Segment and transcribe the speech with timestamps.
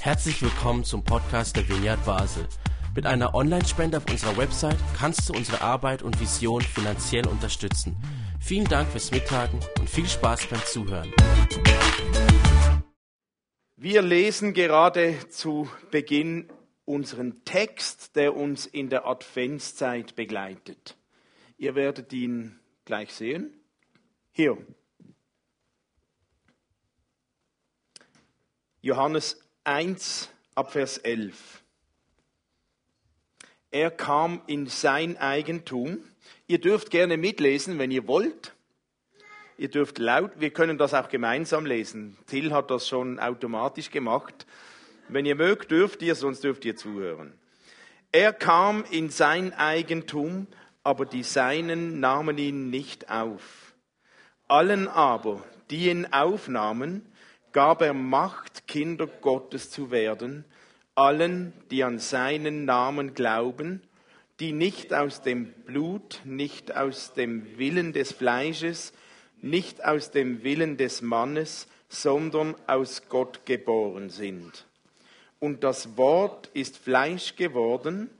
[0.00, 2.46] Herzlich willkommen zum Podcast der Vineyard Basel.
[2.94, 7.96] Mit einer Online-Spende auf unserer Website kannst du unsere Arbeit und Vision finanziell unterstützen.
[8.40, 11.12] Vielen Dank fürs Mittagen und viel Spaß beim Zuhören.
[13.76, 16.48] Wir lesen gerade zu Beginn
[16.84, 20.96] unseren Text, der uns in der Adventszeit begleitet.
[21.58, 23.52] Ihr werdet ihn gleich sehen.
[24.32, 24.56] Hier.
[28.86, 31.60] Johannes 1 ab Vers 11.
[33.72, 35.98] Er kam in sein Eigentum.
[36.46, 38.54] Ihr dürft gerne mitlesen, wenn ihr wollt.
[39.58, 42.16] Ihr dürft laut, wir können das auch gemeinsam lesen.
[42.28, 44.46] Till hat das schon automatisch gemacht.
[45.08, 47.32] Wenn ihr mögt, dürft ihr, sonst dürft ihr zuhören.
[48.12, 50.46] Er kam in sein Eigentum,
[50.84, 53.74] aber die Seinen nahmen ihn nicht auf.
[54.46, 57.02] Allen aber, die ihn aufnahmen,
[57.56, 60.44] gab er Macht, Kinder Gottes zu werden,
[60.94, 63.80] allen, die an seinen Namen glauben,
[64.40, 68.92] die nicht aus dem Blut, nicht aus dem Willen des Fleisches,
[69.40, 74.66] nicht aus dem Willen des Mannes, sondern aus Gott geboren sind.
[75.40, 78.10] Und das Wort ist Fleisch geworden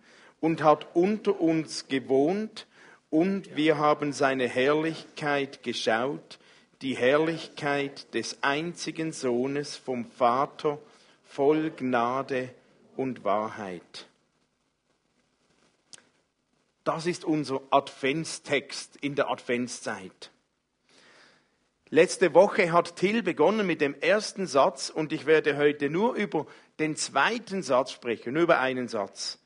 [0.41, 2.67] und hat unter uns gewohnt,
[3.11, 6.39] und wir haben seine Herrlichkeit geschaut,
[6.83, 10.79] die Herrlichkeit des einzigen Sohnes vom Vater
[11.25, 12.51] voll Gnade
[12.97, 14.07] und Wahrheit.
[16.85, 20.31] Das ist unser Adventstext in der Adventszeit.
[21.89, 26.47] Letzte Woche hat Till begonnen mit dem ersten Satz und ich werde heute nur über
[26.79, 29.39] den zweiten Satz sprechen, nur über einen Satz.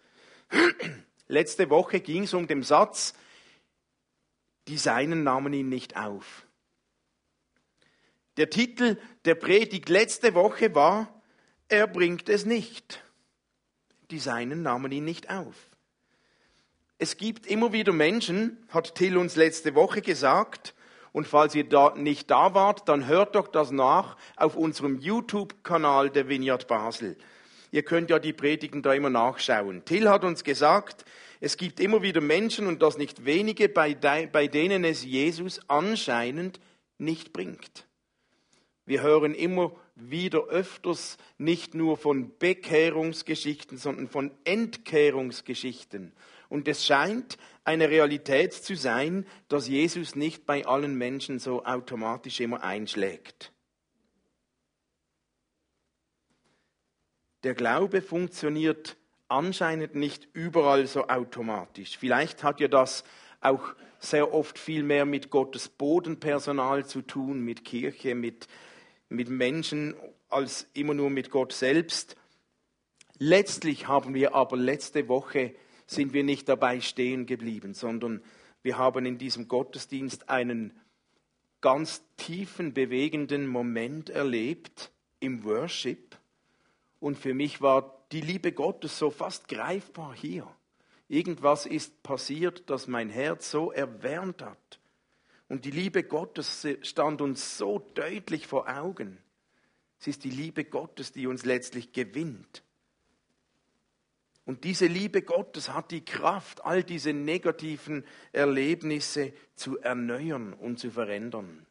[1.28, 3.14] Letzte Woche ging es um den Satz,
[4.69, 6.47] die Seinen nahmen ihn nicht auf.
[8.41, 8.96] Der Titel
[9.27, 11.12] der Predigt letzte Woche war,
[11.69, 13.05] er bringt es nicht.
[14.10, 15.55] Die Seinen nahmen ihn nicht auf.
[16.96, 20.74] Es gibt immer wieder Menschen, hat Till uns letzte Woche gesagt,
[21.12, 26.08] und falls ihr da nicht da wart, dann hört doch das nach auf unserem YouTube-Kanal
[26.08, 27.18] der Vineyard Basel.
[27.73, 29.84] Ihr könnt ja die Predigen da immer nachschauen.
[29.84, 31.05] Till hat uns gesagt,
[31.40, 36.58] es gibt immer wieder Menschen und das nicht wenige, bei, bei denen es Jesus anscheinend
[36.96, 37.84] nicht bringt.
[38.90, 46.12] Wir hören immer wieder öfters nicht nur von Bekehrungsgeschichten, sondern von Entkehrungsgeschichten.
[46.48, 52.40] Und es scheint eine Realität zu sein, dass Jesus nicht bei allen Menschen so automatisch
[52.40, 53.52] immer einschlägt.
[57.45, 58.96] Der Glaube funktioniert
[59.29, 61.96] anscheinend nicht überall so automatisch.
[61.96, 63.05] Vielleicht hat ja das
[63.40, 68.48] auch sehr oft viel mehr mit Gottes Bodenpersonal zu tun, mit Kirche, mit
[69.11, 69.95] mit Menschen
[70.31, 72.17] als immer nur mit Gott selbst.
[73.19, 75.55] Letztlich haben wir aber letzte Woche
[75.87, 78.23] sind wir nicht dabei stehen geblieben, sondern
[78.63, 80.73] wir haben in diesem Gottesdienst einen
[81.61, 86.17] ganz tiefen, bewegenden Moment erlebt im Worship.
[87.01, 90.47] Und für mich war die Liebe Gottes so fast greifbar hier.
[91.09, 94.80] Irgendwas ist passiert, das mein Herz so erwärmt hat.
[95.50, 99.18] Und die Liebe Gottes stand uns so deutlich vor Augen.
[99.98, 102.62] Es ist die Liebe Gottes, die uns letztlich gewinnt.
[104.44, 110.92] Und diese Liebe Gottes hat die Kraft, all diese negativen Erlebnisse zu erneuern und zu
[110.92, 111.67] verändern.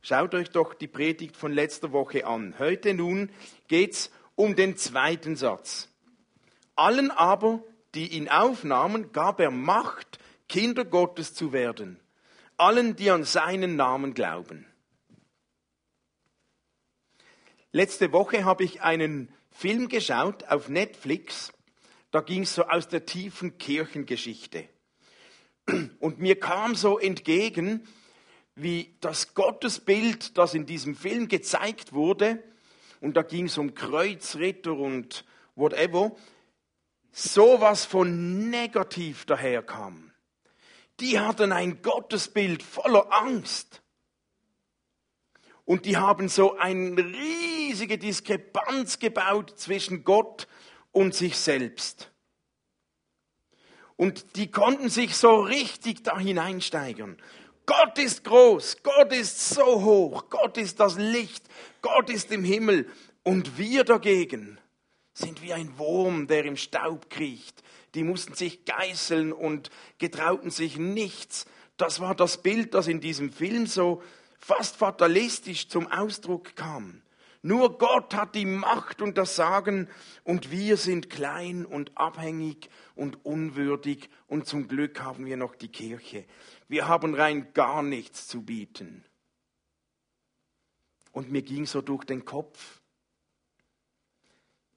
[0.00, 2.58] Schaut euch doch die Predigt von letzter Woche an.
[2.58, 3.30] Heute nun
[3.68, 5.90] geht es um den zweiten Satz.
[6.76, 7.62] Allen aber,
[7.94, 10.18] die ihn aufnahmen, gab er Macht,
[10.48, 11.99] Kinder Gottes zu werden
[12.60, 14.66] allen, die an seinen Namen glauben.
[17.72, 21.52] Letzte Woche habe ich einen Film geschaut auf Netflix.
[22.10, 24.68] Da ging es so aus der tiefen Kirchengeschichte.
[26.00, 27.86] Und mir kam so entgegen,
[28.56, 32.42] wie das Gottesbild, das in diesem Film gezeigt wurde,
[33.00, 35.24] und da ging es um Kreuzritter und
[35.54, 36.14] whatever,
[37.12, 40.09] sowas von negativ daherkam
[41.00, 43.82] die hatten ein Gottesbild voller Angst.
[45.64, 50.48] Und die haben so eine riesige Diskrepanz gebaut zwischen Gott
[50.92, 52.10] und sich selbst.
[53.96, 57.16] Und die konnten sich so richtig da hineinsteigern.
[57.66, 61.44] Gott ist groß, Gott ist so hoch, Gott ist das Licht,
[61.82, 62.90] Gott ist im Himmel.
[63.22, 64.58] Und wir dagegen
[65.12, 67.62] sind wie ein Wurm, der im Staub kriecht
[67.94, 71.46] die mussten sich geißeln und getrauten sich nichts.
[71.76, 74.02] Das war das Bild, das in diesem Film so
[74.38, 77.02] fast fatalistisch zum Ausdruck kam.
[77.42, 79.88] Nur Gott hat die Macht und das Sagen
[80.24, 85.68] und wir sind klein und abhängig und unwürdig und zum Glück haben wir noch die
[85.68, 86.26] Kirche.
[86.68, 89.04] Wir haben rein gar nichts zu bieten.
[91.12, 92.79] Und mir ging so durch den Kopf,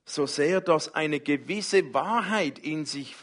[0.06, 3.16] so sehr das eine gewisse Wahrheit in sich,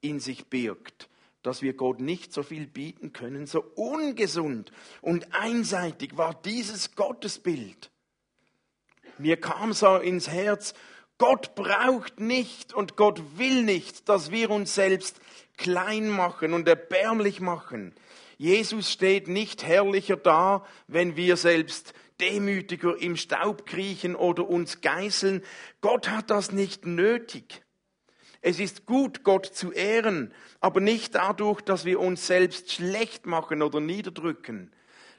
[0.00, 1.08] in sich birgt,
[1.42, 7.90] dass wir Gott nicht so viel bieten können, so ungesund und einseitig war dieses Gottesbild.
[9.18, 10.74] Mir kam so ins Herz,
[11.18, 15.20] Gott braucht nicht und Gott will nicht, dass wir uns selbst
[15.56, 17.92] klein machen und erbärmlich machen.
[18.36, 25.42] Jesus steht nicht herrlicher da, wenn wir selbst demütiger im Staub kriechen oder uns geißeln.
[25.80, 27.62] Gott hat das nicht nötig.
[28.40, 33.62] Es ist gut, Gott zu ehren, aber nicht dadurch, dass wir uns selbst schlecht machen
[33.62, 34.72] oder niederdrücken.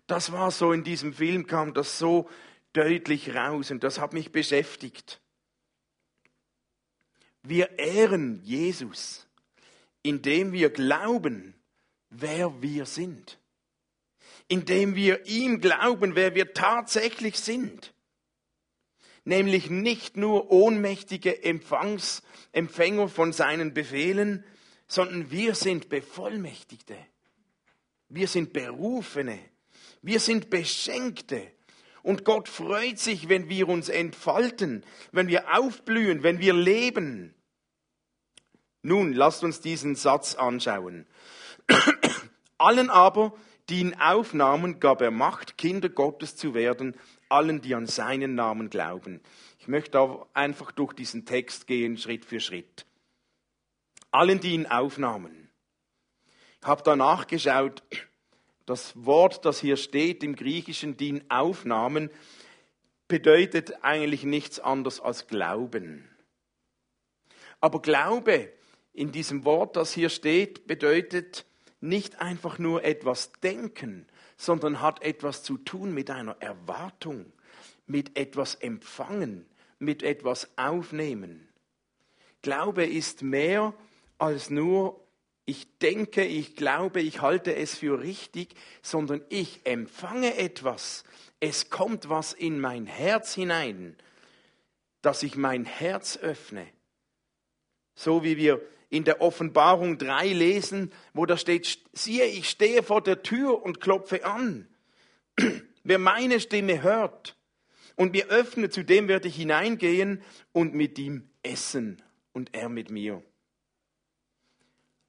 [0.07, 2.29] Das war so in diesem Film, kam das so
[2.73, 5.19] deutlich raus und das hat mich beschäftigt.
[7.43, 9.27] Wir ehren Jesus,
[10.01, 11.55] indem wir glauben,
[12.09, 13.38] wer wir sind.
[14.49, 17.93] Indem wir ihm glauben, wer wir tatsächlich sind.
[19.23, 24.43] Nämlich nicht nur ohnmächtige Empfangs, Empfänger von seinen Befehlen,
[24.87, 26.97] sondern wir sind Bevollmächtigte.
[28.09, 29.39] Wir sind Berufene.
[30.01, 31.51] Wir sind Beschenkte.
[32.01, 37.35] Und Gott freut sich, wenn wir uns entfalten, wenn wir aufblühen, wenn wir leben.
[38.81, 41.05] Nun, lasst uns diesen Satz anschauen.
[42.57, 43.33] Allen aber,
[43.69, 46.95] die ihn aufnahmen, gab er Macht, Kinder Gottes zu werden,
[47.29, 49.21] allen, die an seinen Namen glauben.
[49.59, 52.85] Ich möchte einfach durch diesen Text gehen, Schritt für Schritt.
[54.11, 55.49] Allen, die ihn aufnahmen.
[56.61, 57.83] Ich habe da nachgeschaut,
[58.65, 62.09] das Wort, das hier steht im Griechischen, die ihn aufnahmen,
[63.07, 66.09] bedeutet eigentlich nichts anderes als Glauben.
[67.61, 68.51] Aber Glaube
[68.93, 71.45] in diesem Wort, das hier steht, bedeutet
[71.81, 74.05] nicht einfach nur etwas denken,
[74.37, 77.31] sondern hat etwas zu tun mit einer Erwartung,
[77.87, 79.45] mit etwas empfangen,
[79.79, 81.47] mit etwas aufnehmen.
[82.41, 83.73] Glaube ist mehr
[84.17, 84.99] als nur
[85.49, 88.53] ich denke, ich glaube, ich halte es für richtig,
[88.83, 91.03] sondern ich empfange etwas.
[91.39, 93.97] Es kommt was in mein Herz hinein,
[95.01, 96.67] dass ich mein Herz öffne.
[97.95, 103.01] So wie wir in der Offenbarung 3 lesen, wo da steht, siehe, ich stehe vor
[103.01, 104.67] der Tür und klopfe an.
[105.83, 107.37] Wer meine Stimme hört
[107.95, 110.21] und mir öffnet, zu dem werde ich hineingehen
[110.51, 112.01] und mit ihm essen
[112.33, 113.23] und er mit mir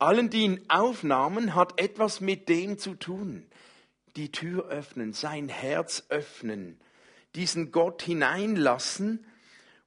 [0.01, 3.47] allen, die ihn aufnahmen, hat etwas mit dem zu tun.
[4.17, 6.81] Die Tür öffnen, sein Herz öffnen,
[7.35, 9.25] diesen Gott hineinlassen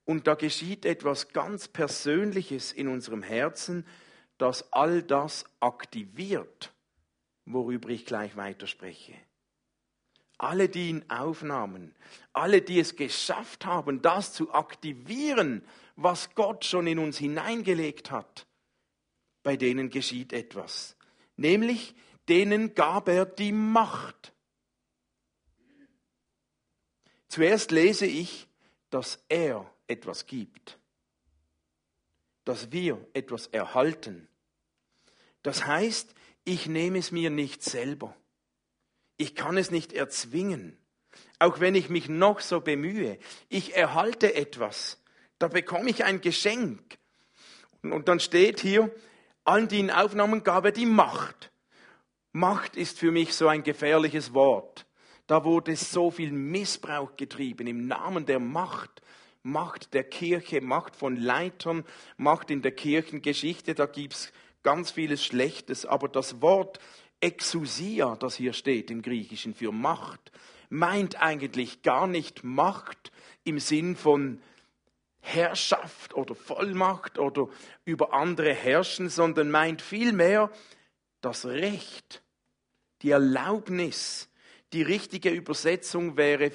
[0.05, 3.85] und da geschieht etwas ganz Persönliches in unserem Herzen,
[4.37, 6.73] das all das aktiviert,
[7.45, 9.13] worüber ich gleich weiterspreche.
[10.37, 11.95] Alle, die ihn aufnahmen,
[12.33, 15.63] alle, die es geschafft haben, das zu aktivieren,
[15.95, 18.45] was Gott schon in uns hineingelegt hat,
[19.43, 20.97] bei denen geschieht etwas.
[21.37, 21.95] Nämlich
[22.27, 24.33] denen gab er die Macht.
[27.29, 28.47] Zuerst lese ich,
[28.89, 30.79] dass er etwas gibt,
[32.45, 34.27] dass wir etwas erhalten.
[35.43, 38.15] Das heißt, ich nehme es mir nicht selber.
[39.17, 40.77] Ich kann es nicht erzwingen,
[41.39, 43.19] auch wenn ich mich noch so bemühe.
[43.47, 45.01] Ich erhalte etwas,
[45.39, 46.97] da bekomme ich ein Geschenk.
[47.83, 48.93] Und dann steht hier,
[49.43, 51.51] allen, die ihn aufnahmen, gab er die Macht.
[52.31, 54.87] Macht ist für mich so ein gefährliches Wort.
[55.27, 59.02] Da wurde so viel Missbrauch getrieben im Namen der Macht.
[59.43, 61.83] Macht der Kirche, Macht von Leitern,
[62.17, 64.31] Macht in der Kirchengeschichte, da gibt's
[64.63, 65.85] ganz vieles Schlechtes.
[65.85, 66.79] Aber das Wort
[67.19, 70.31] Exousia, das hier steht im Griechischen für Macht,
[70.69, 73.11] meint eigentlich gar nicht Macht
[73.43, 74.41] im Sinn von
[75.19, 77.47] Herrschaft oder Vollmacht oder
[77.85, 80.51] über andere herrschen, sondern meint vielmehr
[81.21, 82.23] das Recht,
[83.01, 84.29] die Erlaubnis,
[84.73, 86.51] die richtige Übersetzung wäre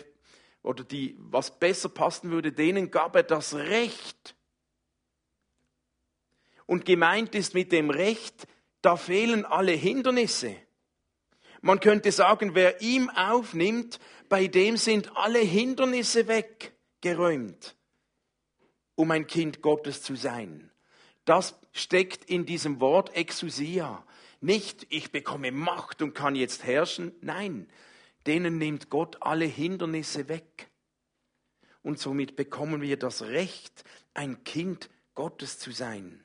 [0.68, 4.36] oder die, was besser passen würde, denen gab er das Recht.
[6.66, 8.46] Und gemeint ist mit dem Recht,
[8.82, 10.54] da fehlen alle Hindernisse.
[11.62, 13.98] Man könnte sagen, wer ihm aufnimmt,
[14.28, 17.74] bei dem sind alle Hindernisse weggeräumt
[18.98, 20.72] um ein Kind Gottes zu sein.
[21.24, 24.04] Das steckt in diesem Wort Exousia.
[24.40, 27.12] Nicht, ich bekomme Macht und kann jetzt herrschen.
[27.20, 27.68] Nein,
[28.26, 30.70] denen nimmt Gott alle Hindernisse weg.
[31.82, 36.24] und somit bekommen wir das Recht, ein Kind Gottes zu sein.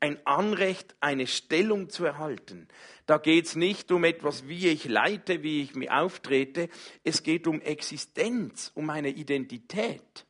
[0.00, 2.68] Ein Anrecht, eine Stellung zu erhalten.
[3.06, 6.68] Da geht es nicht um etwas, wie ich leite, wie ich mir auftrete.
[7.02, 10.26] Es geht um Existenz, um eine Identität.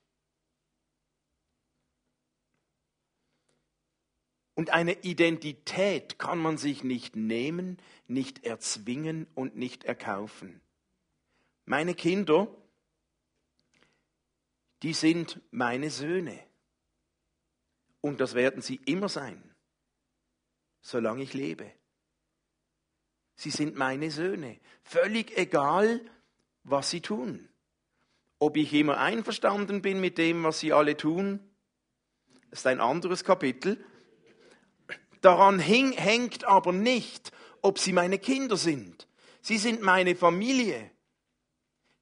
[4.55, 7.77] Und eine Identität kann man sich nicht nehmen,
[8.09, 10.61] nicht erzwingen und nicht erkaufen.
[11.65, 12.49] Meine Kinder,
[14.83, 16.39] die sind meine Söhne.
[18.01, 19.43] Und das werden sie immer sein,
[20.81, 21.71] solange ich lebe.
[23.35, 24.59] Sie sind meine Söhne.
[24.83, 26.01] Völlig egal,
[26.65, 27.49] was sie tun.
[28.39, 31.41] Ob ich immer einverstanden bin mit dem, was sie alle tun,
[32.51, 33.85] ist ein anderes Kapitel.
[35.21, 39.09] Daran hängt aber nicht, ob sie meine Kinder sind.
[39.41, 40.91] Sie sind meine Familie.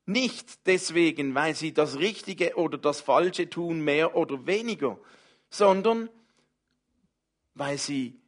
[0.06, 4.98] Nicht deswegen, weil sie das Richtige oder das Falsche tun, mehr oder weniger,
[5.50, 6.08] sondern
[7.54, 8.20] weil sie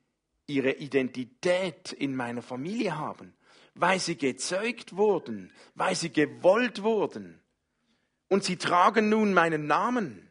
[0.47, 3.35] ihre Identität in meiner Familie haben,
[3.75, 7.41] weil sie gezeugt wurden, weil sie gewollt wurden.
[8.29, 10.29] Und sie tragen nun meinen Namen.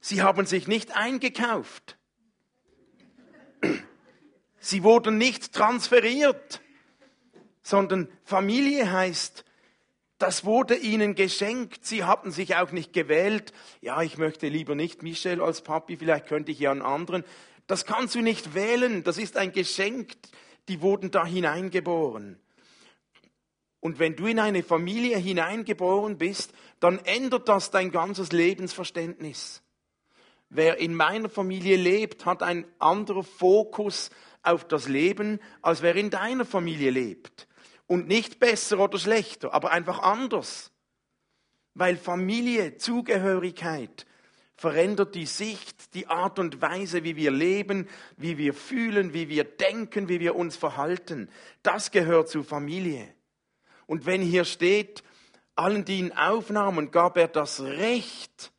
[0.00, 1.96] Sie haben sich nicht eingekauft.
[4.64, 6.60] Sie wurden nicht transferiert,
[7.64, 9.44] sondern Familie heißt,
[10.18, 11.84] das wurde ihnen geschenkt.
[11.84, 13.52] Sie hatten sich auch nicht gewählt.
[13.80, 17.24] Ja, ich möchte lieber nicht Michel als Papi, vielleicht könnte ich ja einen anderen.
[17.66, 19.02] Das kannst du nicht wählen.
[19.02, 20.12] Das ist ein Geschenk.
[20.68, 22.38] Die wurden da hineingeboren.
[23.80, 29.60] Und wenn du in eine Familie hineingeboren bist, dann ändert das dein ganzes Lebensverständnis.
[30.50, 34.10] Wer in meiner Familie lebt, hat einen anderen Fokus
[34.42, 37.48] auf das Leben, als wer in deiner Familie lebt.
[37.86, 40.72] Und nicht besser oder schlechter, aber einfach anders.
[41.74, 44.06] Weil Familie, Zugehörigkeit
[44.56, 49.44] verändert die Sicht, die Art und Weise, wie wir leben, wie wir fühlen, wie wir
[49.44, 51.28] denken, wie wir uns verhalten.
[51.62, 53.12] Das gehört zur Familie.
[53.86, 55.02] Und wenn hier steht,
[55.54, 58.52] allen, die ihn aufnahmen, gab er das Recht,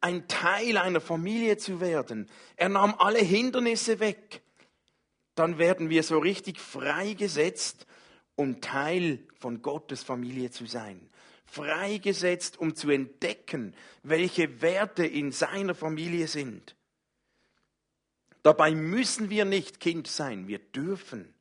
[0.00, 2.28] ein Teil einer Familie zu werden.
[2.56, 4.42] Er nahm alle Hindernisse weg.
[5.38, 7.86] Dann werden wir so richtig freigesetzt
[8.38, 11.10] um Teil von Gottes Familie zu sein.
[11.44, 16.76] Freigesetzt, um zu entdecken, welche Werte in seiner Familie sind.
[18.44, 21.34] Dabei müssen wir nicht Kind sein, wir dürfen.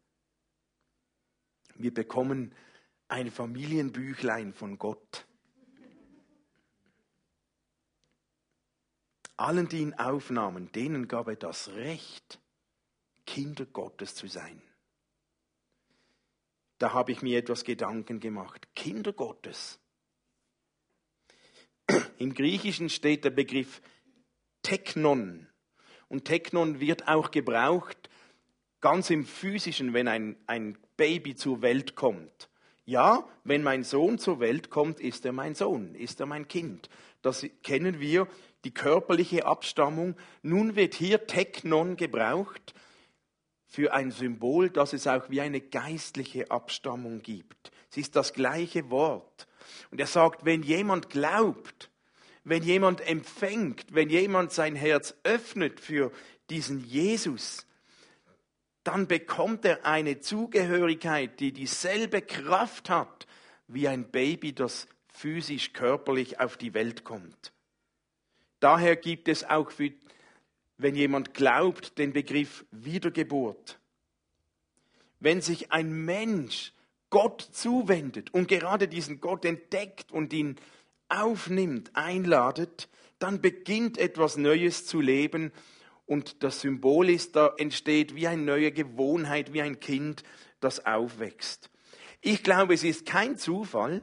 [1.75, 2.55] Wir bekommen
[3.09, 5.27] ein Familienbüchlein von Gott.
[9.35, 12.39] Allen, die ihn aufnahmen, denen gab er das Recht,
[13.27, 14.59] Kinder Gottes zu sein
[16.77, 18.67] da habe ich mir etwas Gedanken gemacht.
[18.75, 19.79] Kinder Gottes.
[22.17, 23.81] Im Griechischen steht der Begriff
[24.61, 25.47] Technon.
[26.07, 28.09] Und Technon wird auch gebraucht,
[28.79, 32.49] ganz im Physischen, wenn ein, ein Baby zur Welt kommt.
[32.85, 36.89] Ja, wenn mein Sohn zur Welt kommt, ist er mein Sohn, ist er mein Kind.
[37.21, 38.27] Das kennen wir,
[38.63, 40.15] die körperliche Abstammung.
[40.41, 42.73] Nun wird hier Technon gebraucht
[43.67, 47.71] für ein Symbol, dass es auch wie eine geistliche Abstammung gibt.
[47.91, 49.47] Es ist das gleiche Wort.
[49.91, 51.91] Und er sagt, wenn jemand glaubt,
[52.43, 56.11] wenn jemand empfängt, wenn jemand sein Herz öffnet für
[56.49, 57.67] diesen Jesus,
[58.83, 63.27] dann bekommt er eine Zugehörigkeit, die dieselbe Kraft hat
[63.67, 67.51] wie ein Baby, das physisch, körperlich auf die Welt kommt.
[68.61, 69.91] Daher gibt es auch für
[70.77, 73.79] wenn jemand glaubt, den Begriff Wiedergeburt.
[75.19, 76.73] Wenn sich ein Mensch
[77.09, 80.57] Gott zuwendet und gerade diesen Gott entdeckt und ihn
[81.09, 85.51] aufnimmt, einladet, dann beginnt etwas Neues zu leben
[86.05, 90.23] und das Symbol ist, da entsteht wie eine neue Gewohnheit, wie ein Kind,
[90.59, 91.69] das aufwächst.
[92.21, 94.01] Ich glaube, es ist kein Zufall,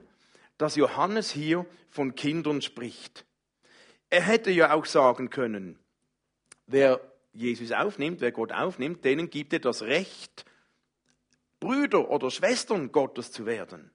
[0.59, 3.25] dass Johannes hier von Kindern spricht.
[4.11, 5.79] Er hätte ja auch sagen können,
[6.67, 7.01] Wer
[7.33, 10.45] Jesus aufnimmt, wer Gott aufnimmt, denen gibt er das Recht,
[11.61, 13.91] Brüder oder Schwestern Gottes zu werden.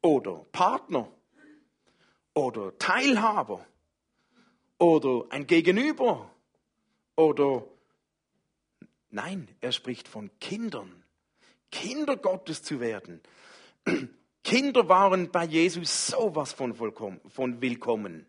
[0.00, 1.10] Oder Partner.
[2.34, 3.66] Oder Teilhaber.
[4.78, 6.30] Oder ein Gegenüber.
[7.16, 7.64] Oder
[9.10, 11.04] nein, er spricht von Kindern.
[11.70, 13.20] Kinder Gottes zu werden.
[14.44, 18.24] Kinder waren bei Jesus sowas von, vollkommen, von willkommen.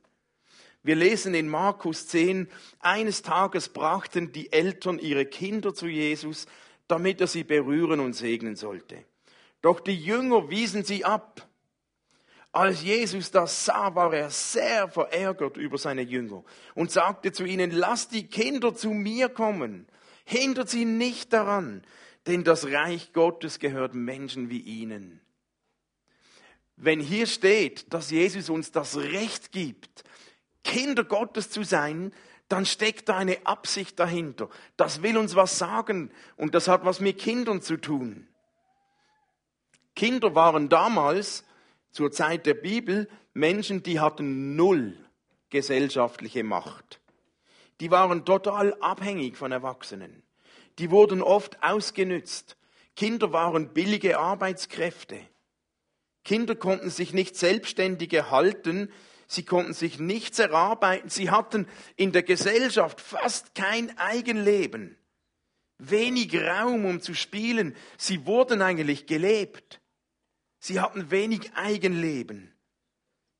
[0.82, 2.48] Wir lesen in Markus 10,
[2.80, 6.48] eines Tages brachten die Eltern ihre Kinder zu Jesus,
[6.88, 9.04] damit er sie berühren und segnen sollte.
[9.62, 11.48] Doch die Jünger wiesen sie ab.
[12.52, 16.44] Als Jesus das sah, war er sehr verärgert über seine Jünger
[16.74, 19.86] und sagte zu ihnen, lasst die Kinder zu mir kommen,
[20.26, 21.84] hindert sie nicht daran,
[22.26, 25.22] denn das Reich Gottes gehört Menschen wie ihnen.
[26.76, 30.04] Wenn hier steht, dass Jesus uns das Recht gibt,
[30.64, 32.14] Kinder Gottes zu sein,
[32.48, 34.50] dann steckt da eine Absicht dahinter.
[34.76, 38.28] Das will uns was sagen und das hat was mit Kindern zu tun.
[39.96, 41.46] Kinder waren damals,
[41.92, 44.98] zur Zeit der Bibel, Menschen, die hatten null
[45.50, 47.00] gesellschaftliche Macht.
[47.80, 50.24] Die waren total abhängig von Erwachsenen.
[50.78, 52.58] Die wurden oft ausgenützt.
[52.96, 55.20] Kinder waren billige Arbeitskräfte.
[56.24, 58.92] Kinder konnten sich nicht selbstständig erhalten,
[59.30, 64.98] sie konnten sich nichts erarbeiten, sie hatten in der Gesellschaft fast kein Eigenleben,
[65.78, 69.82] wenig Raum, um zu spielen, sie wurden eigentlich gelebt,
[70.60, 72.54] sie hatten wenig Eigenleben.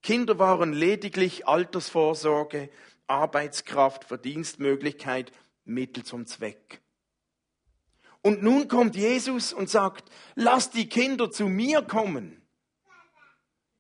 [0.04, 2.70] Kinder waren lediglich Altersvorsorge,
[3.08, 5.32] Arbeitskraft, Verdienstmöglichkeit,
[5.66, 6.82] Mittel zum Zweck.
[8.22, 12.44] Und nun kommt Jesus und sagt, lass die Kinder zu mir kommen.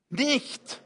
[0.10, 0.82] Nicht.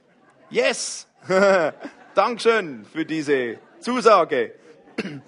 [0.50, 1.08] Yes.
[2.15, 4.56] Dankeschön für diese Zusage.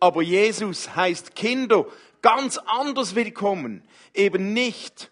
[0.00, 1.84] Aber Jesus heißt Kinder
[2.22, 3.82] ganz anders willkommen.
[4.14, 5.10] Eben nicht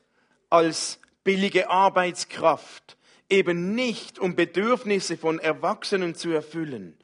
[0.49, 2.97] als billige Arbeitskraft.
[3.29, 6.97] Eben nicht, um Bedürfnisse von Erwachsenen zu erfüllen,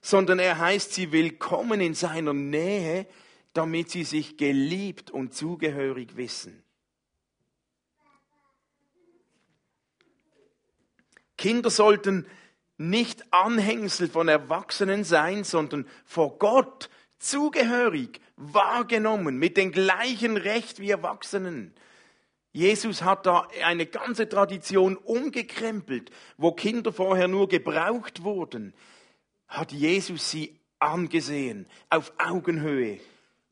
[0.00, 3.08] sondern er heißt sie willkommen in seiner Nähe,
[3.54, 6.63] damit sie sich geliebt und zugehörig wissen.
[11.36, 12.26] Kinder sollten
[12.76, 20.90] nicht Anhängsel von Erwachsenen sein, sondern vor Gott zugehörig, wahrgenommen, mit dem gleichen Recht wie
[20.90, 21.74] Erwachsenen.
[22.52, 28.74] Jesus hat da eine ganze Tradition umgekrempelt, wo Kinder vorher nur gebraucht wurden,
[29.48, 33.00] hat Jesus sie angesehen, auf Augenhöhe,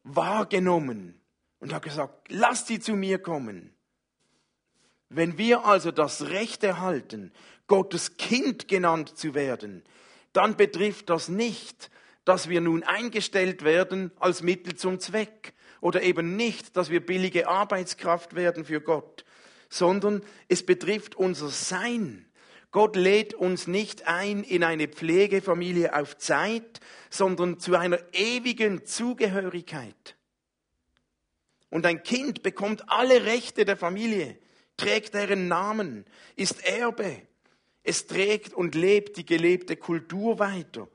[0.05, 1.21] wahrgenommen
[1.59, 3.73] und hat gesagt, lasst sie zu mir kommen.
[5.09, 7.33] Wenn wir also das Recht erhalten,
[7.67, 9.83] Gottes Kind genannt zu werden,
[10.33, 11.91] dann betrifft das nicht,
[12.25, 17.49] dass wir nun eingestellt werden als Mittel zum Zweck oder eben nicht, dass wir billige
[17.49, 19.25] Arbeitskraft werden für Gott,
[19.69, 22.27] sondern es betrifft unser Sein.
[22.71, 30.17] Gott lädt uns nicht ein in eine Pflegefamilie auf Zeit, sondern zu einer ewigen Zugehörigkeit.
[31.69, 34.39] Und ein Kind bekommt alle Rechte der Familie,
[34.77, 37.23] trägt deren Namen, ist Erbe,
[37.83, 40.89] es trägt und lebt die gelebte Kultur weiter.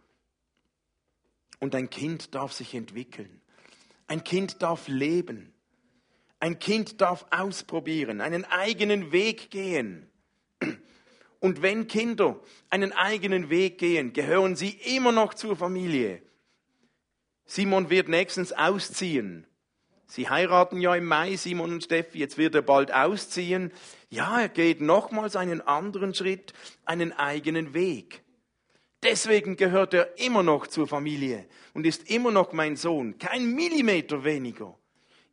[1.60, 3.42] Und ein Kind darf sich entwickeln.
[4.08, 5.54] Ein Kind darf leben.
[6.40, 10.08] Ein Kind darf ausprobieren, einen eigenen Weg gehen.
[11.40, 16.22] Und wenn Kinder einen eigenen Weg gehen, gehören sie immer noch zur Familie.
[17.46, 19.48] Simon wird nächstens ausziehen.
[20.08, 23.74] Sie heiraten ja im Mai, Simon und Steffi, jetzt wird er bald ausziehen.
[24.10, 26.54] Ja, er geht nochmals einen anderen Schritt,
[26.86, 28.24] einen eigenen Weg.
[29.04, 34.24] Deswegen gehört er immer noch zur Familie und ist immer noch mein Sohn, kein Millimeter
[34.24, 34.78] weniger.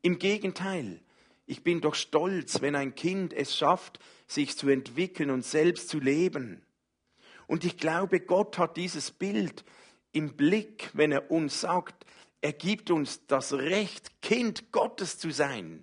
[0.02, 1.00] Im Gegenteil,
[1.46, 6.00] ich bin doch stolz, wenn ein Kind es schafft, sich zu entwickeln und selbst zu
[6.00, 6.62] leben.
[7.46, 9.64] Und ich glaube, Gott hat dieses Bild
[10.12, 12.04] im Blick, wenn er uns sagt,
[12.44, 15.82] er gibt uns das Recht, Kind Gottes zu sein.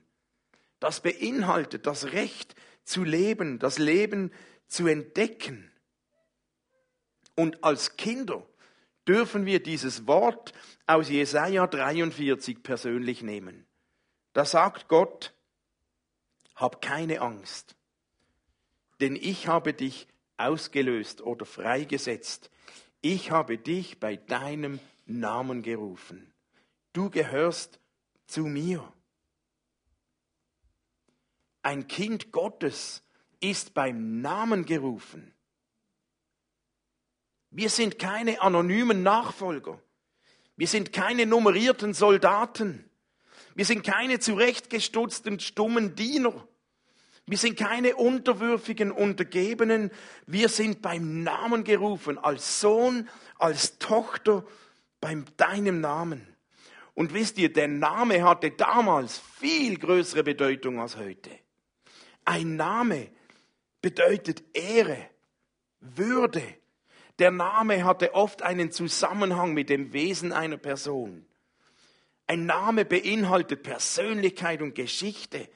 [0.80, 4.32] Das beinhaltet das Recht zu leben, das Leben
[4.68, 5.72] zu entdecken.
[7.34, 8.48] Und als Kinder
[9.08, 10.54] dürfen wir dieses Wort
[10.86, 13.66] aus Jesaja 43 persönlich nehmen.
[14.34, 15.34] Da sagt Gott,
[16.54, 17.76] hab keine Angst,
[19.00, 22.52] denn ich habe dich ausgelöst oder freigesetzt.
[23.02, 26.31] Ich habe dich bei deinem Namen gerufen
[26.94, 27.80] du gehörst
[28.28, 28.92] zu mir.
[31.64, 33.04] Ein Kind Gottes
[33.40, 35.34] ist beim Namen gerufen.
[37.52, 39.82] Wir sind keine anonymen Nachfolger.
[40.56, 42.90] Wir sind keine nummerierten Soldaten.
[43.56, 46.48] Wir sind keine zurechtgestutzten stummen Diener.
[47.26, 49.92] Wir sind keine unterwürfigen Untergebenen.
[50.26, 54.46] Wir sind beim Namen gerufen, als Sohn, als Tochter,
[55.00, 56.31] beim deinem Namen.
[57.02, 61.32] Und wisst ihr, der Name hatte damals viel größere Bedeutung als heute.
[62.26, 63.10] Ein Name
[63.82, 65.10] bedeutet Ehre,
[65.80, 66.44] Würde.
[67.18, 71.26] Der Name hatte oft einen Zusammenhang mit dem Wesen einer Person.
[72.28, 75.50] Ein Name beinhaltet Persönlichkeit und Geschichte.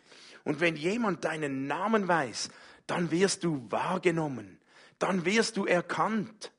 [0.45, 2.49] Und wenn jemand deinen Namen weiß,
[2.87, 4.59] dann wirst du wahrgenommen,
[4.97, 6.51] dann wirst du erkannt.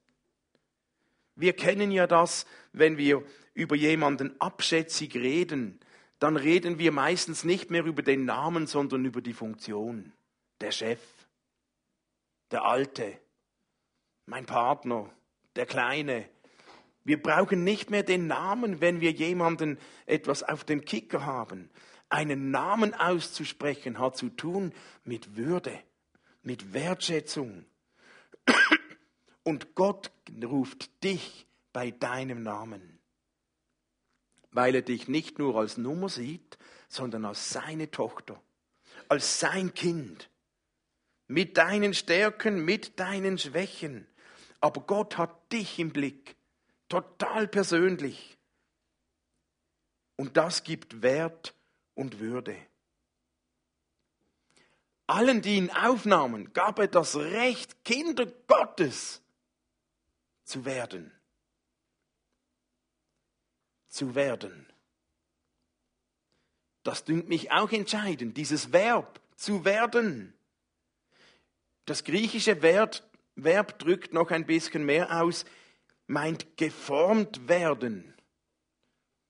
[1.34, 3.24] Wir kennen ja das, wenn wir
[3.56, 5.80] über jemanden abschätzig reden,
[6.18, 10.12] dann reden wir meistens nicht mehr über den Namen, sondern über die Funktion.
[10.60, 11.00] Der Chef,
[12.50, 13.18] der Alte,
[14.26, 15.10] mein Partner,
[15.56, 16.28] der Kleine.
[17.02, 21.70] Wir brauchen nicht mehr den Namen, wenn wir jemanden etwas auf dem Kicker haben.
[22.08, 24.72] Einen Namen auszusprechen hat zu tun
[25.04, 25.78] mit Würde,
[26.42, 27.64] mit Wertschätzung.
[29.44, 30.10] Und Gott
[30.44, 32.95] ruft dich bei deinem Namen,
[34.56, 36.56] weil er dich nicht nur als Nummer sieht,
[36.88, 38.40] sondern als seine Tochter,
[39.08, 40.30] als sein Kind,
[41.28, 44.06] mit deinen Stärken, mit deinen Schwächen.
[44.60, 46.36] Aber Gott hat dich im Blick,
[46.88, 48.38] total persönlich.
[50.16, 51.54] Und das gibt Wert
[51.94, 52.56] und Würde.
[55.06, 59.20] Allen, die ihn aufnahmen, gab er das Recht, Kinder Gottes
[60.44, 61.15] zu werden.
[63.96, 64.66] Zu werden.
[66.82, 70.34] Das dünkt mich auch entscheidend, dieses Verb zu werden.
[71.86, 73.02] Das griechische Verb,
[73.36, 75.46] Verb drückt noch ein bisschen mehr aus,
[76.06, 78.14] meint geformt werden.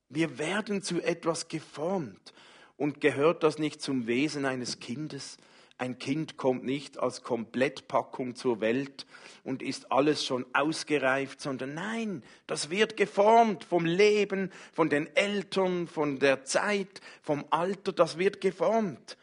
[0.08, 2.34] Wir werden zu etwas geformt.
[2.76, 5.36] Und gehört das nicht zum Wesen eines Kindes?
[5.78, 9.06] Ein Kind kommt nicht als Komplettpackung zur Welt
[9.44, 15.86] und ist alles schon ausgereift, sondern nein, das wird geformt vom Leben, von den Eltern,
[15.86, 19.18] von der Zeit, vom Alter, das wird geformt.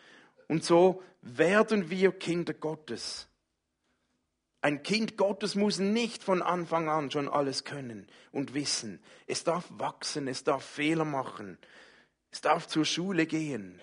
[0.47, 3.27] Und so werden wir Kinder Gottes.
[4.61, 9.01] Ein Kind Gottes muss nicht von Anfang an schon alles können und wissen.
[9.25, 11.57] Es darf wachsen, es darf Fehler machen,
[12.31, 13.81] es darf zur Schule gehen.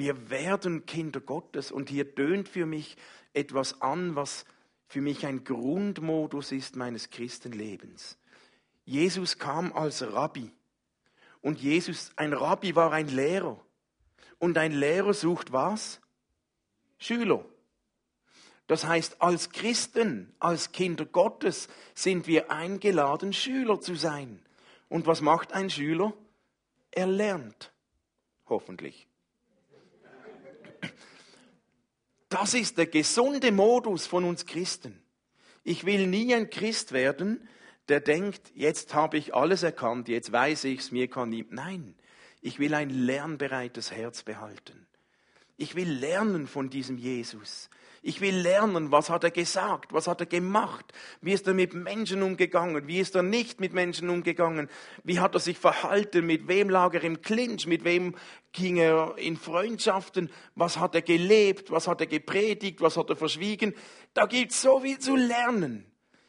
[0.00, 2.96] Wir werden Kinder Gottes und hier tönt für mich
[3.34, 4.46] etwas an, was
[4.86, 8.16] für mich ein Grundmodus ist meines Christenlebens.
[8.86, 10.50] Jesus kam als Rabbi
[11.42, 13.62] und Jesus, ein Rabbi war ein Lehrer
[14.38, 16.00] und ein Lehrer sucht was?
[16.96, 17.44] Schüler.
[18.68, 24.40] Das heißt, als Christen, als Kinder Gottes sind wir eingeladen, Schüler zu sein.
[24.88, 26.14] Und was macht ein Schüler?
[26.90, 27.70] Er lernt.
[28.48, 29.09] Hoffentlich.
[32.28, 35.02] Das ist der gesunde Modus von uns Christen.
[35.64, 37.48] Ich will nie ein Christ werden,
[37.88, 41.52] der denkt, jetzt habe ich alles erkannt, jetzt weiß ich es, mir kann niemand.
[41.52, 41.94] Nein,
[42.40, 44.86] ich will ein lernbereites Herz behalten.
[45.56, 47.68] Ich will lernen von diesem Jesus.
[48.02, 51.74] Ich will lernen, was hat er gesagt, was hat er gemacht, wie ist er mit
[51.74, 54.70] Menschen umgegangen, wie ist er nicht mit Menschen umgegangen,
[55.04, 58.14] wie hat er sich verhalten, mit wem lag er im Clinch, mit wem
[58.52, 63.16] ging er in Freundschaften, was hat er gelebt, was hat er gepredigt, was hat er
[63.16, 63.74] verschwiegen.
[64.14, 65.84] Da gibt es so viel zu lernen.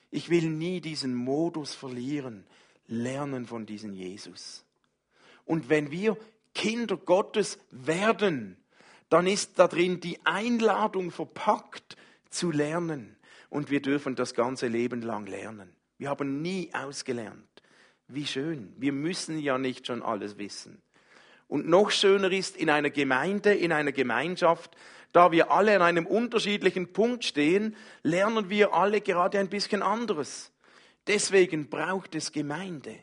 [0.10, 2.45] Ich will nie diesen Modus verlieren,
[2.88, 4.65] lernen von diesem Jesus.
[5.45, 6.17] Und wenn wir
[6.53, 8.61] Kinder Gottes werden,
[9.12, 11.97] dann ist da drin die Einladung verpackt
[12.30, 13.17] zu lernen.
[13.50, 15.69] Und wir dürfen das ganze Leben lang lernen.
[15.97, 17.62] Wir haben nie ausgelernt.
[18.08, 18.74] Wie schön.
[18.78, 20.82] Wir müssen ja nicht schon alles wissen.
[21.50, 24.78] Und noch schöner ist in einer Gemeinde, in einer Gemeinschaft,
[25.12, 30.54] da wir alle an einem unterschiedlichen Punkt stehen, lernen wir alle gerade ein bisschen anderes.
[31.06, 32.95] Deswegen braucht es Gemeinde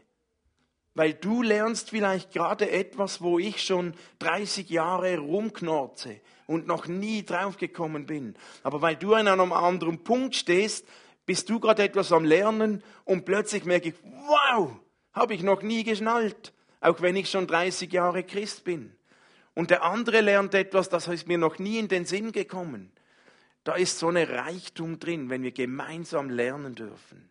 [0.99, 7.25] weil du lernst vielleicht gerade etwas, wo ich schon 30 Jahre rumknorze und noch nie
[7.25, 8.35] draufgekommen bin.
[8.65, 10.85] Aber weil du an einem anderen Punkt stehst,
[11.25, 14.73] bist du gerade etwas am Lernen und plötzlich merke ich, wow,
[15.13, 18.93] habe ich noch nie geschnallt, auch wenn ich schon 30 Jahre Christ bin.
[19.55, 22.91] Und der andere lernt etwas, das ist mir noch nie in den Sinn gekommen.
[23.63, 27.31] Da ist so eine Reichtum drin, wenn wir gemeinsam lernen dürfen.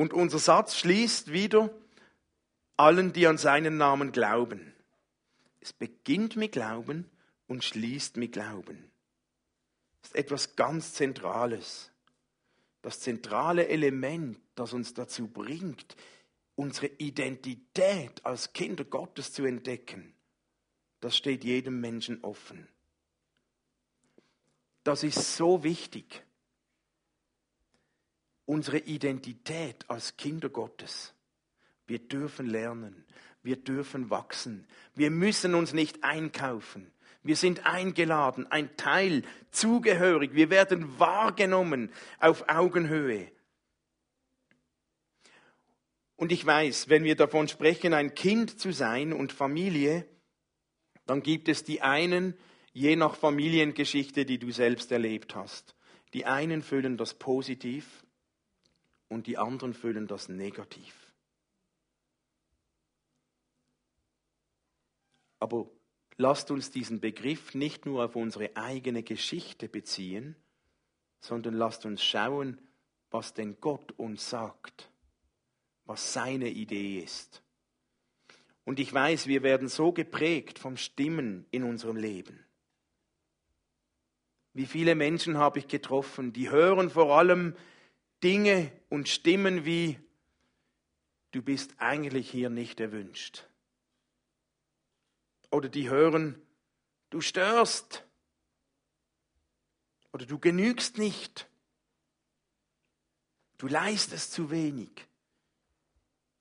[0.00, 1.68] Und unser Satz schließt wieder,
[2.78, 4.72] allen, die an seinen Namen glauben.
[5.60, 7.04] Es beginnt mit Glauben
[7.48, 8.90] und schließt mit Glauben.
[10.00, 11.90] Das ist etwas ganz Zentrales.
[12.80, 15.96] Das zentrale Element, das uns dazu bringt,
[16.54, 20.14] unsere Identität als Kinder Gottes zu entdecken,
[21.00, 22.66] das steht jedem Menschen offen.
[24.82, 26.24] Das ist so wichtig
[28.50, 31.14] unsere Identität als Kinder Gottes.
[31.86, 33.04] Wir dürfen lernen,
[33.44, 36.90] wir dürfen wachsen, wir müssen uns nicht einkaufen.
[37.22, 43.30] Wir sind eingeladen, ein Teil, zugehörig, wir werden wahrgenommen auf Augenhöhe.
[46.16, 50.08] Und ich weiß, wenn wir davon sprechen, ein Kind zu sein und Familie,
[51.06, 52.34] Dann gibt es die einen,
[52.72, 55.74] je nach Familiengeschichte, die du selbst erlebt hast.
[56.14, 58.04] Die einen füllen das positiv
[59.10, 61.12] und die anderen füllen das negativ.
[65.40, 65.68] Aber
[66.16, 70.36] lasst uns diesen Begriff nicht nur auf unsere eigene Geschichte beziehen,
[71.18, 72.58] sondern lasst uns schauen,
[73.10, 74.90] was denn Gott uns sagt,
[75.84, 77.42] was seine Idee ist.
[78.64, 82.44] Und ich weiß, wir werden so geprägt vom Stimmen in unserem Leben.
[84.52, 87.56] Wie viele Menschen habe ich getroffen, die hören vor allem
[88.22, 89.98] Dinge und Stimmen wie,
[91.30, 93.46] du bist eigentlich hier nicht erwünscht.
[95.50, 96.40] Oder die hören,
[97.10, 98.04] du störst.
[100.12, 101.48] Oder du genügst nicht.
[103.58, 105.06] Du leistest zu wenig.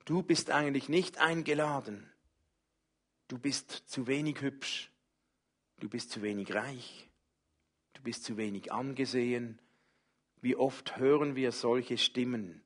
[0.05, 2.09] Du bist eigentlich nicht eingeladen.
[3.27, 4.89] Du bist zu wenig hübsch.
[5.79, 7.09] Du bist zu wenig reich.
[7.93, 9.59] Du bist zu wenig angesehen.
[10.41, 12.61] Wie oft hören wir solche Stimmen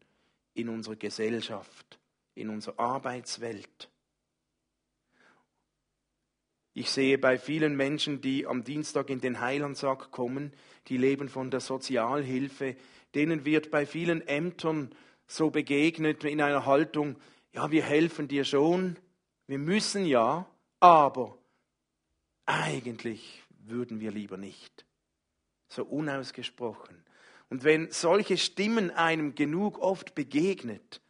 [0.54, 2.00] in unserer Gesellschaft,
[2.36, 3.90] in unserer Arbeitswelt?
[6.76, 10.54] Ich sehe bei vielen Menschen, die am Dienstag in den Heilandsack kommen,
[10.88, 12.76] die leben von der Sozialhilfe,
[13.14, 14.94] denen wird bei vielen Ämtern
[15.28, 17.18] so begegnet in einer Haltung,
[17.54, 18.98] ja, wir helfen dir schon,
[19.46, 21.38] wir müssen ja, aber
[22.46, 24.86] eigentlich würden wir lieber nicht.
[25.70, 27.03] So unausgesprochen.
[27.54, 31.02] Und wenn solche Stimmen einem genug oft begegnet,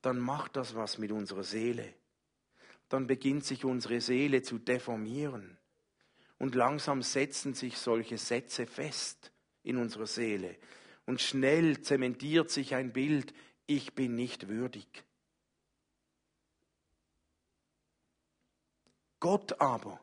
[0.00, 1.94] dann macht das was mit unserer Seele
[2.92, 5.56] dann beginnt sich unsere Seele zu deformieren.
[6.38, 10.58] Und langsam setzen sich solche Sätze fest in unserer Seele.
[11.06, 13.32] Und schnell zementiert sich ein Bild,
[13.66, 15.04] ich bin nicht würdig.
[19.20, 19.98] Gott aber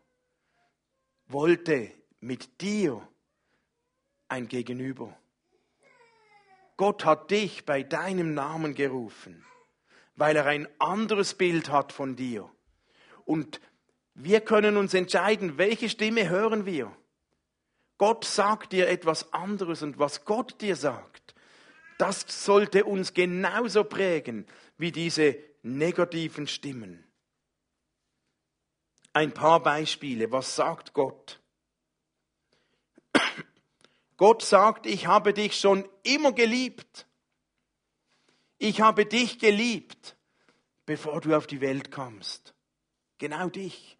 [1.27, 3.07] wollte mit dir
[4.29, 5.15] ein Gegenüber.
[6.79, 9.45] Gott hat dich bei deinem Namen gerufen,
[10.15, 12.49] weil er ein anderes Bild hat von dir.
[13.25, 13.59] Und
[14.13, 16.95] wir können uns entscheiden, welche Stimme hören wir.
[17.97, 21.35] Gott sagt dir etwas anderes und was Gott dir sagt,
[21.97, 27.03] das sollte uns genauso prägen wie diese negativen Stimmen.
[29.11, 30.31] Ein paar Beispiele.
[30.31, 31.38] Was sagt Gott?
[34.19, 37.07] Gott sagt, ich habe dich schon immer geliebt.
[38.57, 40.17] Ich habe dich geliebt,
[40.85, 42.53] bevor du auf die Welt kamst.
[43.17, 43.97] Genau dich.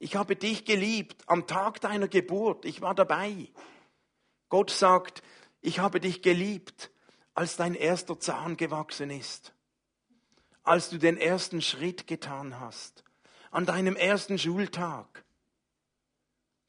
[0.00, 2.64] Ich habe dich geliebt am Tag deiner Geburt.
[2.64, 3.52] Ich war dabei.
[4.48, 5.22] Gott sagt,
[5.60, 6.90] ich habe dich geliebt,
[7.32, 9.54] als dein erster Zahn gewachsen ist.
[10.64, 13.04] Als du den ersten Schritt getan hast.
[13.52, 15.24] An deinem ersten Schultag.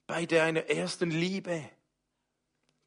[0.05, 1.67] Bei deiner ersten Liebe.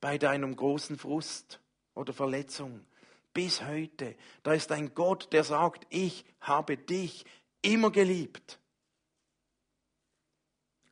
[0.05, 1.61] Bei deinem großen Frust
[1.95, 2.85] oder Verletzung.
[3.33, 4.17] Bis heute.
[4.43, 7.25] Da ist ein Gott, der sagt, ich habe dich
[7.63, 8.59] immer geliebt.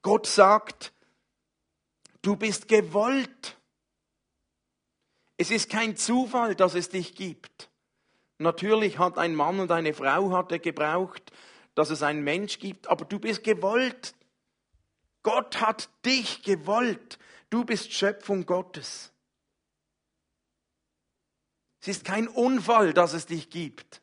[0.01, 0.94] Gott sagt,
[2.22, 3.59] du bist gewollt.
[5.37, 7.68] Es ist kein Zufall, dass es dich gibt.
[8.38, 11.33] Natürlich hat ein Mann und eine Frau hat gebraucht,
[11.75, 14.14] dass es einen Mensch gibt, aber du bist gewollt.
[15.22, 17.18] Gott hat dich gewollt.
[17.53, 19.12] Du bist Schöpfung Gottes.
[21.83, 24.01] Es ist kein Unfall, dass es dich gibt.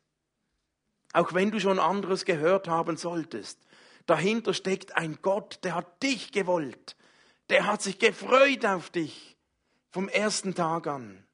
[1.12, 3.58] Auch wenn du schon anderes gehört haben solltest.
[4.06, 6.96] Dahinter steckt ein Gott, der hat dich gewollt.
[7.48, 9.36] Der hat sich gefreut auf dich
[9.90, 11.26] vom ersten Tag an.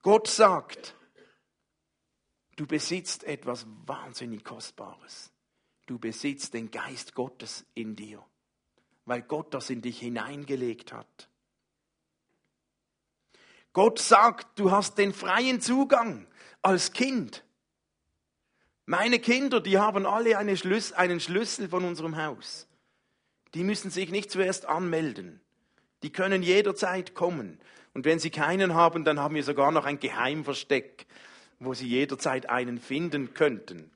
[0.00, 0.94] Gott sagt,
[2.56, 5.30] du besitzt etwas wahnsinnig Kostbares.
[5.84, 8.24] Du besitzt den Geist Gottes in dir,
[9.06, 11.28] weil Gott das in dich hineingelegt hat.
[13.72, 16.26] Gott sagt, du hast den freien Zugang
[16.62, 17.44] als Kind.
[18.86, 22.68] Meine Kinder, die haben alle eine Schlüs einen Schlüssel von unserem Haus.
[23.54, 25.40] Die müssen sich nicht zuerst anmelden.
[26.02, 27.58] Die können jederzeit kommen.
[27.94, 31.06] Und wenn sie keinen haben, dann haben wir sogar noch ein Geheimversteck,
[31.58, 33.90] wo sie jederzeit einen finden könnten.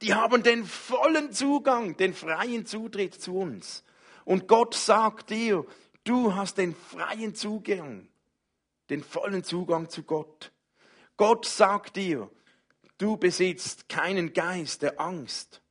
[0.00, 3.84] Die haben den vollen Zugang, den freien Zutritt zu uns.
[4.24, 5.66] Und Gott sagt dir,
[6.04, 8.08] du hast den freien Zugang,
[8.90, 10.52] den vollen Zugang zu Gott.
[11.16, 12.30] Gott sagt dir,
[12.98, 15.62] du besitzt keinen Geist der Angst.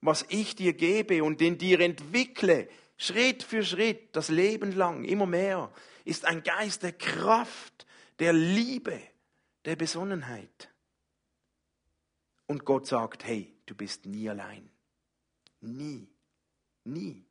[0.00, 5.26] Was ich dir gebe und in dir entwickle, Schritt für Schritt, das Leben lang, immer
[5.26, 5.72] mehr,
[6.04, 7.86] ist ein Geist der Kraft,
[8.18, 9.00] der Liebe,
[9.64, 10.70] der Besonnenheit.
[12.46, 14.68] Und Gott sagt, hey, du bist nie allein.
[15.60, 16.08] Nie.
[16.84, 17.24] Nie.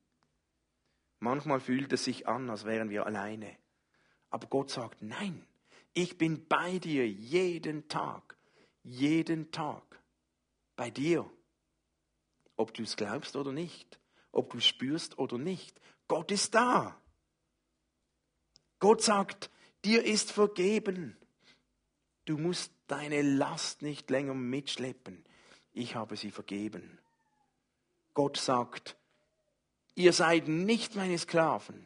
[1.20, 3.56] Manchmal fühlt es sich an, als wären wir alleine.
[4.30, 5.46] Aber Gott sagt, nein,
[5.94, 8.38] ich bin bei dir jeden Tag.
[8.84, 9.84] Jeden Tag.
[10.76, 11.30] Bei dir.
[12.56, 14.00] Ob du es glaubst oder nicht.
[14.32, 15.80] Ob du es spürst oder nicht.
[16.08, 17.00] Gott ist da.
[18.80, 19.50] Gott sagt,
[19.84, 21.18] dir ist vergeben.
[22.26, 25.26] Du musst deine Last nicht länger mitschleppen.
[25.74, 27.00] Ich habe sie vergeben.
[28.14, 28.98] Gott sagt,
[30.00, 31.86] ihr seid nicht meine Sklaven.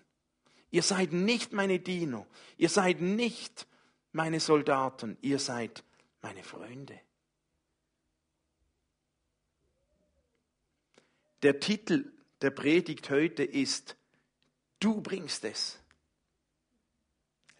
[0.69, 2.28] Ihr seid nicht meine Diener.
[2.58, 3.65] Ihr seid nicht
[4.12, 5.17] meine Soldaten.
[5.21, 5.84] Ihr seid
[6.21, 6.99] meine Freunde.
[11.41, 13.97] Der Titel der Predigt heute ist,
[14.80, 15.80] du bringst es.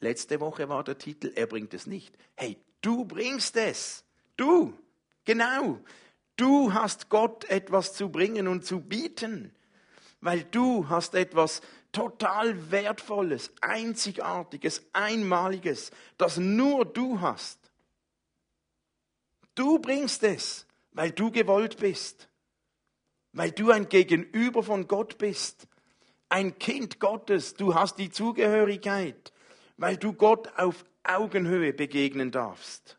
[0.02, 2.16] Letzte Woche war der Titel, er bringt es nicht.
[2.36, 4.04] Hey, du bringst es.
[4.38, 4.78] Du,
[5.26, 5.80] genau.
[6.36, 9.52] Du hast Gott etwas zu bringen und zu bieten,
[10.24, 17.60] weil du hast etwas total Wertvolles, Einzigartiges, Einmaliges, das nur du hast.
[19.54, 22.30] Du bringst es, weil du gewollt bist,
[23.34, 25.68] weil du ein Gegenüber von Gott bist,
[26.30, 29.34] ein Kind Gottes, du hast die Zugehörigkeit,
[29.76, 32.98] weil du Gott auf Augenhöhe begegnen darfst.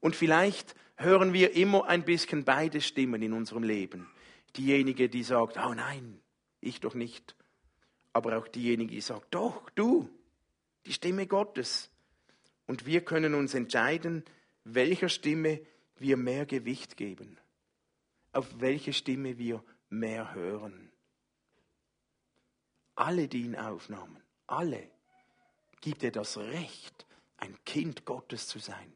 [0.00, 4.10] Und vielleicht hören wir immer ein bisschen beide Stimmen in unserem Leben.
[4.56, 6.20] Diejenige, die sagt, oh nein,
[6.60, 7.36] ich doch nicht.
[8.12, 10.10] Aber auch diejenige, die sagt, doch, du,
[10.86, 11.90] die Stimme Gottes.
[12.66, 14.24] Und wir können uns entscheiden,
[14.64, 15.60] welcher Stimme
[15.98, 17.38] wir mehr Gewicht geben,
[18.32, 20.90] auf welche Stimme wir mehr hören.
[22.94, 24.90] Alle, die ihn aufnahmen, alle,
[25.80, 28.92] gibt er das Recht, ein Kind Gottes zu sein.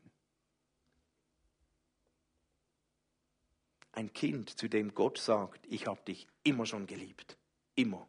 [3.95, 7.37] Ein Kind, zu dem Gott sagt, ich habe dich immer schon geliebt.
[7.77, 8.09] Immer.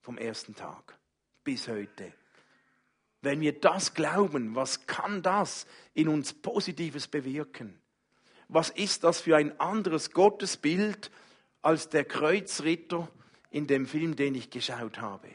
[0.00, 0.98] Vom ersten Tag
[1.44, 2.12] bis heute.
[3.22, 7.80] Wenn wir das glauben, was kann das in uns Positives bewirken?
[8.48, 11.10] Was ist das für ein anderes Gottesbild
[11.62, 13.08] als der Kreuzritter
[13.50, 15.28] in dem Film, den ich geschaut habe?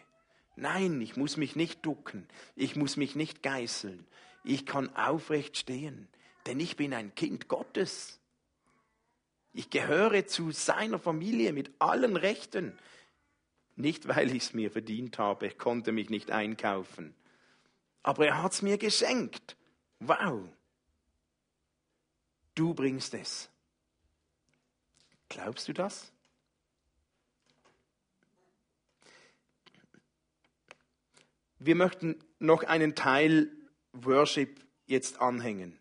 [0.55, 4.05] Nein, ich muss mich nicht ducken, ich muss mich nicht geißeln,
[4.43, 6.07] ich kann aufrecht stehen,
[6.45, 8.19] denn ich bin ein Kind Gottes.
[9.53, 12.77] Ich gehöre zu seiner Familie mit allen Rechten.
[13.75, 17.15] Nicht, weil ich es mir verdient habe, ich konnte mich nicht einkaufen.
[18.01, 19.55] Aber er hat es mir geschenkt.
[19.99, 20.41] Wow.
[22.55, 23.49] Du bringst es.
[25.29, 26.11] Glaubst du das?
[31.59, 33.49] Wir möchten noch einen Teil
[33.93, 35.79] Worship jetzt anhängen.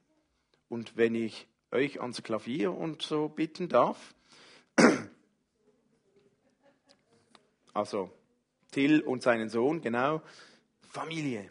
[0.68, 4.14] Und wenn ich euch ans Klavier und so bitten darf.
[7.74, 8.10] Also
[8.70, 10.22] Till und seinen Sohn, genau.
[10.88, 11.50] Familie.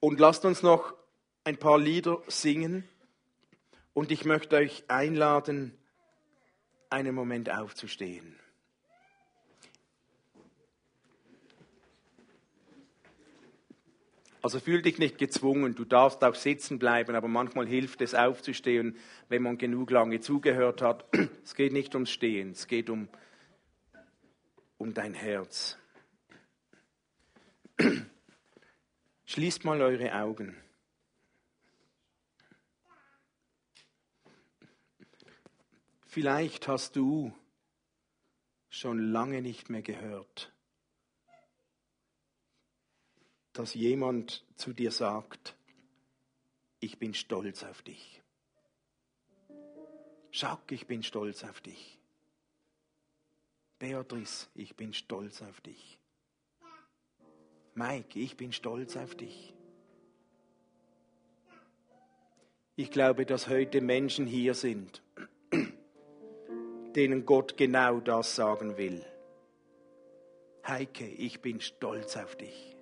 [0.00, 0.94] Und lasst uns noch
[1.44, 2.88] ein paar Lieder singen.
[3.92, 5.76] Und ich möchte euch einladen,
[6.90, 8.38] einen Moment aufzustehen.
[14.46, 18.96] Also fühl dich nicht gezwungen, du darfst auch sitzen bleiben, aber manchmal hilft es aufzustehen,
[19.28, 21.04] wenn man genug lange zugehört hat.
[21.42, 23.08] Es geht nicht ums Stehen, es geht um,
[24.78, 25.76] um dein Herz.
[29.24, 30.56] Schließt mal eure Augen.
[36.06, 37.34] Vielleicht hast du
[38.68, 40.52] schon lange nicht mehr gehört,
[43.58, 45.56] dass jemand zu dir sagt,
[46.78, 48.22] ich bin stolz auf dich.
[50.30, 51.98] Jacques, ich bin stolz auf dich.
[53.78, 55.98] Beatrice, ich bin stolz auf dich.
[57.74, 59.54] Mike, ich bin stolz auf dich.
[62.74, 65.02] Ich glaube, dass heute Menschen hier sind,
[66.94, 69.02] denen Gott genau das sagen will.
[70.66, 72.75] Heike, ich bin stolz auf dich.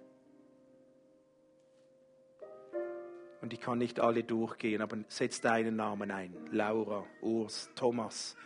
[3.45, 6.34] Und ich kann nicht alle durchgehen, aber setz deinen Namen ein.
[6.51, 8.36] Laura, Urs, Thomas.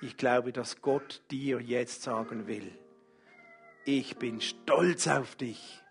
[0.00, 2.70] Ich glaube, dass Gott dir jetzt sagen will,
[3.84, 5.82] ich bin stolz auf dich.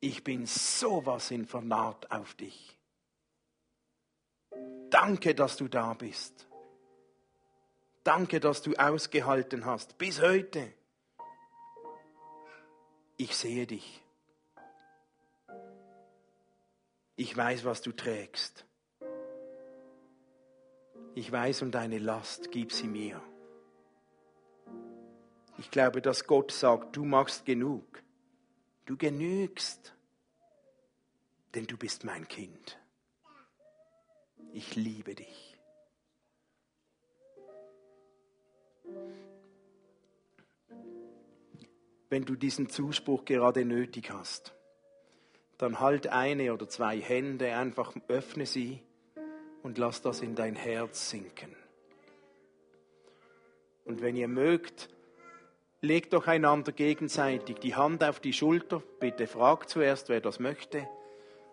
[0.00, 2.76] Ich bin sowas in Vernarrt auf dich.
[4.90, 6.48] Danke, dass du da bist.
[8.02, 10.74] Danke, dass du ausgehalten hast bis heute.
[13.18, 14.02] Ich sehe dich.
[17.16, 18.66] Ich weiß, was du trägst.
[21.14, 23.22] Ich weiß um deine Last, gib sie mir.
[25.58, 28.02] Ich glaube, dass Gott sagt, du machst genug.
[28.86, 29.94] Du genügst,
[31.54, 32.78] denn du bist mein Kind.
[34.52, 35.56] Ich liebe dich.
[42.08, 44.54] Wenn du diesen Zuspruch gerade nötig hast,
[45.62, 48.80] dann halt eine oder zwei Hände, einfach öffne sie
[49.62, 51.54] und lass das in dein Herz sinken.
[53.84, 54.88] Und wenn ihr mögt,
[55.80, 60.88] legt doch einander gegenseitig die Hand auf die Schulter, bitte fragt zuerst, wer das möchte,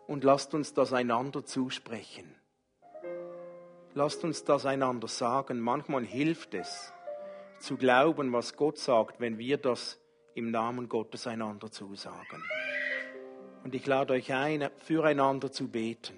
[0.07, 2.35] und lasst uns das einander zusprechen.
[3.93, 5.59] Lasst uns das einander sagen.
[5.59, 6.93] Manchmal hilft es,
[7.59, 9.99] zu glauben, was Gott sagt, wenn wir das
[10.33, 12.43] im Namen Gottes einander zusagen.
[13.69, 16.15] Und ich lade euch ein, füreinander zu beten,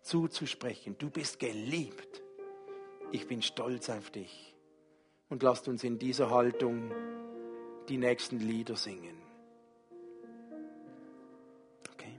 [0.00, 0.96] zuzusprechen.
[0.96, 2.22] Du bist geliebt.
[3.12, 4.56] Ich bin stolz auf dich.
[5.28, 6.90] Und lasst uns in dieser Haltung
[7.90, 9.20] die nächsten Lieder singen.
[11.92, 12.18] Okay.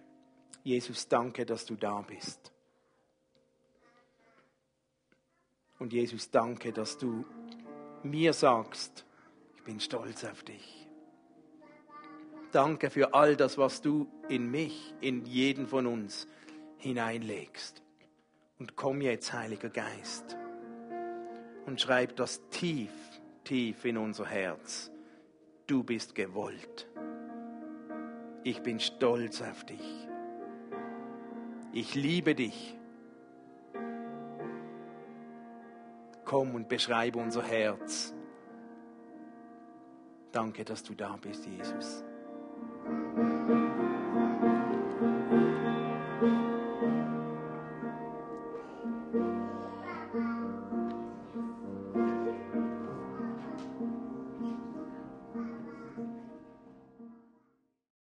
[0.63, 2.51] Jesus, danke, dass du da bist.
[5.79, 7.25] Und Jesus, danke, dass du
[8.03, 9.05] mir sagst,
[9.55, 10.80] ich bin stolz auf dich.
[12.51, 16.27] Danke für all das, was du in mich, in jeden von uns
[16.77, 17.81] hineinlegst.
[18.59, 20.37] Und komm jetzt, Heiliger Geist,
[21.65, 22.91] und schreib das tief,
[23.43, 24.91] tief in unser Herz.
[25.67, 26.87] Du bist gewollt.
[28.43, 30.07] Ich bin stolz auf dich.
[31.71, 32.75] Ich liebe dich.
[36.25, 38.13] Komm und beschreibe unser Herz.
[40.31, 42.03] Danke, dass du da bist, Jesus.
[42.91, 43.70] thank you